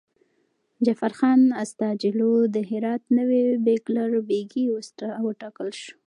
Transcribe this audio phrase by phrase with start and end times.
[0.85, 4.65] جعفرخان استاجلو د هرات نوی بیګلربيګي
[5.25, 5.93] وټاکل شو.